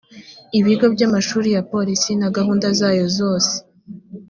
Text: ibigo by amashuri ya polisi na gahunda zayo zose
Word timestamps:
ibigo 0.59 0.85
by 0.93 1.01
amashuri 1.07 1.47
ya 1.55 1.63
polisi 1.73 2.11
na 2.21 2.29
gahunda 2.35 2.67
zayo 2.79 3.05
zose 3.17 3.53